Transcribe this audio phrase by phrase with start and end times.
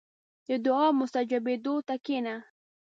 [0.49, 2.35] •د دعا مستجابېدو ته کښېنه.